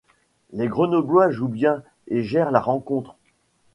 Les 0.51 0.67
grenoblois 0.67 1.29
jouent 1.29 1.47
bien 1.47 1.83
et 2.07 2.23
gèrent 2.23 2.49
la 2.49 2.59
rencontre. 2.59 3.17